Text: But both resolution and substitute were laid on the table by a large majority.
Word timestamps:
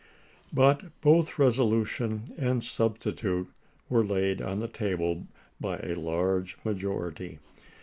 But 0.51 0.99
both 1.01 1.37
resolution 1.37 2.23
and 2.35 2.63
substitute 2.63 3.47
were 3.87 4.03
laid 4.03 4.41
on 4.41 4.57
the 4.57 4.67
table 4.67 5.27
by 5.59 5.77
a 5.77 5.93
large 5.93 6.57
majority. 6.63 7.37